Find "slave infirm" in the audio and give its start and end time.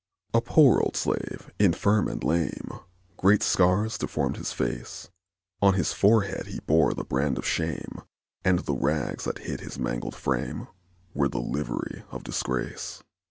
0.97-2.07